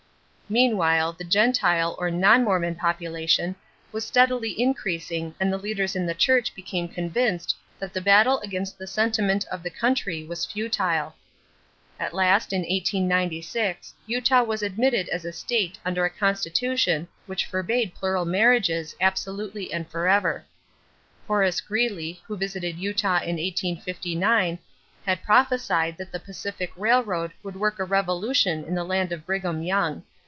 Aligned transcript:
Meanwhile 0.51 1.13
the 1.13 1.23
Gentile 1.23 1.95
or 1.97 2.11
non 2.11 2.43
Mormon 2.43 2.75
population 2.75 3.55
was 3.93 4.03
steadily 4.03 4.51
increasing 4.61 5.33
and 5.39 5.49
the 5.53 5.57
leaders 5.57 5.95
in 5.95 6.05
the 6.05 6.13
Church 6.13 6.53
became 6.53 6.89
convinced 6.89 7.55
that 7.79 7.93
the 7.93 8.01
battle 8.01 8.37
against 8.41 8.77
the 8.77 8.85
sentiment 8.85 9.45
of 9.45 9.63
the 9.63 9.69
country 9.69 10.25
was 10.25 10.45
futile. 10.45 11.15
At 11.97 12.13
last 12.13 12.51
in 12.51 12.63
1896 12.63 13.93
Utah 14.05 14.43
was 14.43 14.61
admitted 14.61 15.07
as 15.07 15.23
a 15.23 15.31
state 15.31 15.79
under 15.85 16.03
a 16.03 16.09
constitution 16.09 17.07
which 17.27 17.45
forbade 17.45 17.95
plural 17.95 18.25
marriages 18.25 18.93
absolutely 18.99 19.71
and 19.71 19.89
forever. 19.89 20.43
Horace 21.27 21.61
Greeley, 21.61 22.19
who 22.27 22.35
visited 22.35 22.77
Utah 22.77 23.21
in 23.21 23.37
1859, 23.37 24.59
had 25.05 25.23
prophesied 25.23 25.95
that 25.97 26.11
the 26.11 26.19
Pacific 26.19 26.73
Railroad 26.75 27.31
would 27.41 27.55
work 27.55 27.79
a 27.79 27.85
revolution 27.85 28.65
in 28.65 28.75
the 28.75 28.83
land 28.83 29.13
of 29.13 29.25
Brigham 29.25 29.63
Young. 29.63 30.03